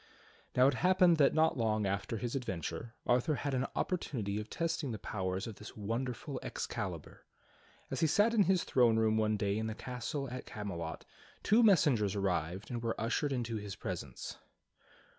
Now 0.55 0.65
it 0.65 0.73
happened 0.73 1.17
that 1.17 1.35
not 1.35 1.59
long 1.59 1.85
after 1.85 2.17
his 2.17 2.35
adventure 2.35 2.95
Arthur 3.05 3.35
had 3.35 3.53
an 3.53 3.67
opportunity 3.75 4.39
of 4.39 4.49
testing 4.49 4.89
the 4.89 4.97
powers 4.97 5.45
of 5.45 5.57
this 5.57 5.77
wonderful 5.77 6.39
Excalibur. 6.41 7.23
As 7.91 7.99
he 7.99 8.07
sat 8.07 8.33
in 8.33 8.45
his 8.45 8.63
throne 8.63 8.97
room 8.97 9.15
one 9.15 9.37
day 9.37 9.59
in 9.59 9.67
his 9.67 9.77
castle 9.77 10.27
at 10.31 10.47
Camelot 10.47 11.05
two 11.43 11.61
messengers 11.61 12.15
arrived 12.15 12.71
and 12.71 12.81
were 12.81 12.99
ushered 12.99 13.31
into 13.31 13.57
his 13.57 13.75
presence. 13.75 14.39